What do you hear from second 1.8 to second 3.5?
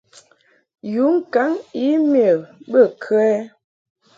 e-mail bə kə ɛ?